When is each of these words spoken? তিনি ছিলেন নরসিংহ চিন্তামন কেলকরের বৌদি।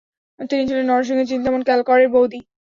তিনি 0.39 0.63
ছিলেন 0.67 0.85
নরসিংহ 0.87 1.21
চিন্তামন 1.31 1.61
কেলকরের 1.63 2.09
বৌদি। 2.09 2.39